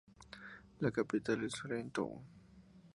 La 0.79 0.89
capital 0.89 1.43
es 1.43 1.57
Freetown. 1.59 2.23